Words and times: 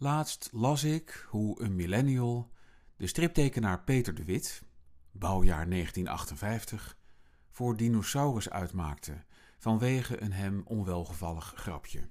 Laatst 0.00 0.48
las 0.52 0.84
ik 0.84 1.26
hoe 1.28 1.62
een 1.62 1.74
millennial 1.74 2.50
de 2.96 3.06
striptekenaar 3.06 3.84
Peter 3.84 4.14
de 4.14 4.24
Wit, 4.24 4.62
bouwjaar 5.10 5.68
1958, 5.70 6.96
voor 7.50 7.76
dinosaurus 7.76 8.50
uitmaakte 8.50 9.24
vanwege 9.58 10.22
een 10.22 10.32
hem 10.32 10.62
onwelgevallig 10.64 11.52
grapje. 11.56 12.08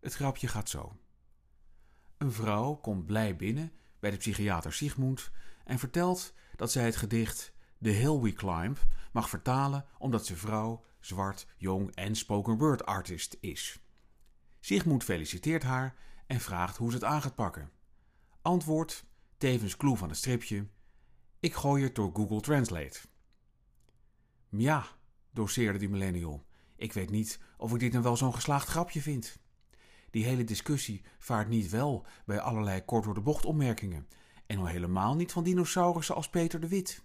Het 0.00 0.14
grapje 0.14 0.48
gaat 0.48 0.68
zo. 0.68 0.96
Een 2.18 2.32
vrouw 2.32 2.74
komt 2.74 3.06
blij 3.06 3.36
binnen 3.36 3.72
bij 3.98 4.10
de 4.10 4.16
psychiater 4.16 4.72
Sigmund 4.72 5.30
en 5.64 5.78
vertelt 5.78 6.32
dat 6.56 6.72
zij 6.72 6.84
het 6.84 6.96
gedicht 6.96 7.52
The 7.82 7.88
Hill 7.88 8.20
We 8.20 8.32
Climb 8.32 8.78
mag 9.12 9.28
vertalen 9.28 9.84
omdat 9.98 10.26
ze 10.26 10.36
vrouw, 10.36 10.84
zwart, 11.00 11.46
jong 11.56 11.94
en 11.94 12.16
spoken 12.16 12.58
word 12.58 12.86
artist 12.86 13.36
is. 13.40 13.80
Sigmund 14.60 15.04
feliciteert 15.04 15.62
haar 15.62 15.94
en 16.28 16.40
vraagt 16.40 16.76
hoe 16.76 16.90
ze 16.90 16.96
het 16.96 17.04
aan 17.04 17.22
gaat 17.22 17.34
pakken. 17.34 17.70
Antwoord, 18.42 19.04
tevens 19.36 19.76
clue 19.76 19.96
van 19.96 20.08
het 20.08 20.18
stripje: 20.18 20.66
Ik 21.40 21.54
gooi 21.54 21.82
het 21.82 21.94
door 21.94 22.10
Google 22.14 22.40
Translate. 22.40 23.00
Ja, 24.48 24.86
doseerde 25.30 25.78
die 25.78 25.88
millennial. 25.88 26.46
Ik 26.76 26.92
weet 26.92 27.10
niet 27.10 27.40
of 27.56 27.72
ik 27.72 27.80
dit 27.80 27.92
nou 27.92 28.04
wel 28.04 28.16
zo'n 28.16 28.34
geslaagd 28.34 28.68
grapje 28.68 29.02
vind. 29.02 29.38
Die 30.10 30.24
hele 30.24 30.44
discussie 30.44 31.04
vaart 31.18 31.48
niet 31.48 31.70
wel 31.70 32.06
bij 32.24 32.40
allerlei 32.40 32.84
kort 32.84 33.04
door 33.04 33.14
de 33.14 33.20
bocht 33.20 33.44
opmerkingen. 33.44 34.08
En 34.46 34.58
al 34.58 34.66
helemaal 34.66 35.14
niet 35.14 35.32
van 35.32 35.44
dinosaurussen 35.44 36.14
als 36.14 36.30
Peter 36.30 36.60
de 36.60 36.68
Wit. 36.68 37.02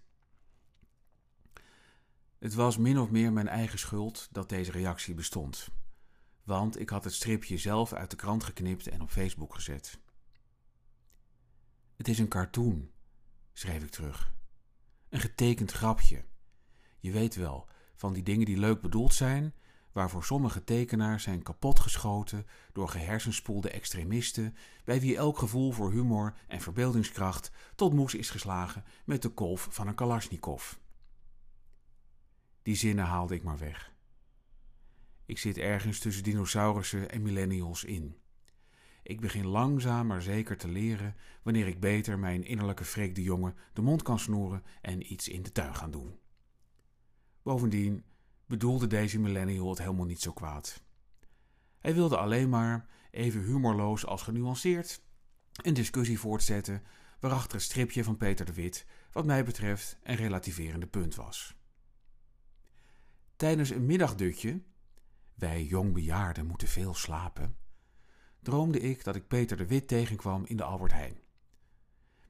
Het 2.39 2.53
was 2.53 2.77
min 2.77 2.99
of 2.99 3.09
meer 3.09 3.33
mijn 3.33 3.47
eigen 3.47 3.79
schuld 3.79 4.27
dat 4.31 4.49
deze 4.49 4.71
reactie 4.71 5.13
bestond. 5.13 5.69
Want 6.43 6.79
ik 6.79 6.89
had 6.89 7.03
het 7.03 7.13
stripje 7.13 7.57
zelf 7.57 7.93
uit 7.93 8.09
de 8.09 8.15
krant 8.15 8.43
geknipt 8.43 8.87
en 8.87 9.01
op 9.01 9.09
Facebook 9.09 9.55
gezet. 9.55 9.99
Het 11.95 12.07
is 12.07 12.19
een 12.19 12.27
cartoon, 12.27 12.91
schreef 13.53 13.83
ik 13.83 13.89
terug. 13.89 14.33
Een 15.09 15.19
getekend 15.19 15.71
grapje. 15.71 16.25
Je 16.99 17.11
weet 17.11 17.35
wel, 17.35 17.67
van 17.95 18.13
die 18.13 18.23
dingen 18.23 18.45
die 18.45 18.57
leuk 18.57 18.81
bedoeld 18.81 19.13
zijn, 19.13 19.53
waarvoor 19.91 20.23
sommige 20.23 20.63
tekenaars 20.63 21.23
zijn 21.23 21.43
kapotgeschoten 21.43 22.47
door 22.73 22.89
gehersenspoelde 22.89 23.69
extremisten, 23.69 24.55
bij 24.83 24.99
wie 24.99 25.17
elk 25.17 25.37
gevoel 25.37 25.71
voor 25.71 25.91
humor 25.91 26.33
en 26.47 26.61
verbeeldingskracht 26.61 27.51
tot 27.75 27.93
moes 27.93 28.13
is 28.13 28.29
geslagen 28.29 28.83
met 29.05 29.21
de 29.21 29.29
kolf 29.29 29.67
van 29.71 29.87
een 29.87 29.95
Kalashnikov. 29.95 30.73
Die 32.61 32.75
zinnen 32.75 33.05
haalde 33.05 33.35
ik 33.35 33.43
maar 33.43 33.57
weg. 33.57 33.92
Ik 35.33 35.39
zit 35.39 35.57
ergens 35.57 35.99
tussen 35.99 36.23
dinosaurussen 36.23 37.09
en 37.09 37.21
millennials 37.21 37.83
in. 37.83 38.17
Ik 39.03 39.21
begin 39.21 39.45
langzaam 39.45 40.07
maar 40.07 40.21
zeker 40.21 40.57
te 40.57 40.67
leren 40.67 41.15
wanneer 41.43 41.67
ik 41.67 41.79
beter 41.79 42.19
mijn 42.19 42.43
innerlijke 42.43 42.85
freek 42.85 43.15
de 43.15 43.21
jongen 43.21 43.55
de 43.73 43.81
mond 43.81 44.01
kan 44.01 44.19
snoeren 44.19 44.63
en 44.81 45.11
iets 45.13 45.27
in 45.27 45.43
de 45.43 45.51
tuin 45.51 45.75
gaan 45.75 45.91
doen. 45.91 46.19
Bovendien 47.43 48.03
bedoelde 48.45 48.87
deze 48.87 49.19
millennial 49.19 49.69
het 49.69 49.77
helemaal 49.77 50.05
niet 50.05 50.21
zo 50.21 50.31
kwaad. 50.31 50.83
Hij 51.79 51.93
wilde 51.93 52.17
alleen 52.17 52.49
maar, 52.49 52.87
even 53.11 53.43
humorloos 53.43 54.05
als 54.05 54.21
genuanceerd, 54.21 55.01
een 55.53 55.73
discussie 55.73 56.19
voortzetten 56.19 56.83
waarachter 57.19 57.53
het 57.53 57.61
stripje 57.61 58.03
van 58.03 58.17
Peter 58.17 58.45
de 58.45 58.53
Wit, 58.53 58.85
wat 59.11 59.25
mij 59.25 59.43
betreft, 59.43 59.97
een 60.03 60.15
relativerende 60.15 60.87
punt 60.87 61.15
was. 61.15 61.55
Tijdens 63.35 63.69
een 63.69 63.85
middagdutje, 63.85 64.61
wij 65.35 65.63
jongbejaarden 65.63 66.45
moeten 66.45 66.67
veel 66.67 66.93
slapen, 66.93 67.57
droomde 68.39 68.79
ik 68.79 69.03
dat 69.03 69.15
ik 69.15 69.27
Peter 69.27 69.57
de 69.57 69.65
Wit 69.65 69.87
tegenkwam 69.87 70.45
in 70.45 70.57
de 70.57 70.63
Albert 70.63 70.91
Heijn. 70.91 71.17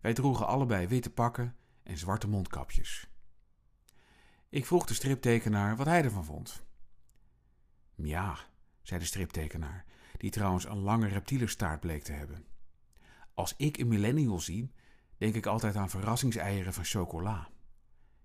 Wij 0.01 0.13
droegen 0.13 0.47
allebei 0.47 0.87
witte 0.87 1.09
pakken 1.09 1.55
en 1.83 1.97
zwarte 1.97 2.27
mondkapjes. 2.27 3.07
Ik 4.49 4.65
vroeg 4.65 4.85
de 4.85 4.93
striptekenaar 4.93 5.75
wat 5.75 5.85
hij 5.85 6.03
ervan 6.03 6.25
vond. 6.25 6.65
Ja, 7.95 8.37
zei 8.81 8.99
de 8.99 9.05
striptekenaar, 9.05 9.85
die 10.17 10.31
trouwens 10.31 10.65
een 10.65 10.79
lange 10.79 11.07
reptielenstaart 11.07 11.79
bleek 11.79 12.03
te 12.03 12.11
hebben. 12.11 12.45
Als 13.33 13.53
ik 13.57 13.77
een 13.77 13.87
millennial 13.87 14.39
zie, 14.39 14.73
denk 15.17 15.35
ik 15.35 15.45
altijd 15.45 15.75
aan 15.75 15.89
verrassingseieren 15.89 16.73
van 16.73 16.83
chocola. 16.85 17.49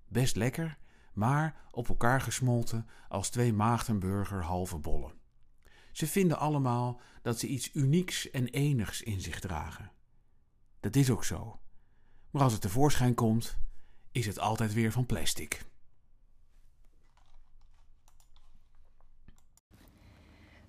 Best 0.09 0.37
lekker, 0.37 0.79
maar 1.19 1.57
op 1.71 1.89
elkaar 1.89 2.21
gesmolten 2.21 2.87
als 3.09 3.31
twee 3.31 3.53
maagdenburger 3.53 4.43
halve 4.43 4.79
bollen. 4.79 5.13
Ze 5.93 6.07
vinden 6.07 6.39
allemaal 6.39 7.01
dat 7.23 7.39
ze 7.39 7.47
iets 7.47 7.75
unieks 7.75 8.31
en 8.31 8.47
enigs 8.49 9.03
in 9.03 9.21
zich 9.21 9.41
dragen. 9.41 9.91
Dat 10.81 10.97
is 10.97 11.11
ook 11.11 11.25
zo. 11.25 11.61
Maar 12.31 12.43
als 12.43 12.53
het 12.53 12.63
tevoorschijn 12.63 13.15
komt, 13.15 13.59
is 14.13 14.27
het 14.27 14.39
altijd 14.39 14.73
weer 14.73 14.93
van 14.93 15.07
plastic. 15.07 15.67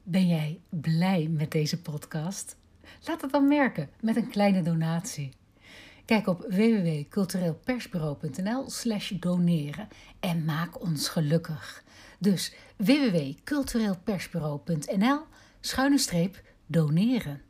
Ben 0.03 0.27
jij 0.27 0.61
blij 0.69 1.27
met 1.27 1.51
deze 1.51 1.81
podcast? 1.81 2.57
Laat 3.01 3.21
het 3.21 3.31
dan 3.31 3.47
merken 3.47 3.89
met 4.01 4.15
een 4.15 4.29
kleine 4.29 4.61
donatie. 4.61 5.38
Kijk 6.09 6.27
op 6.27 6.45
www.cultureelpersbureau.nl/slash 6.49 9.11
doneren 9.19 9.87
en 10.19 10.45
maak 10.45 10.81
ons 10.81 11.09
gelukkig. 11.09 11.83
Dus 12.19 12.53
www.cultureelpersbureau.nl 12.77 15.19
schuine 15.59 15.97
streep 15.97 16.41
doneren. 16.65 17.41